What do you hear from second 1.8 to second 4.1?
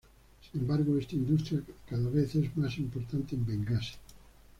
cada vez es más importante en Bengasi.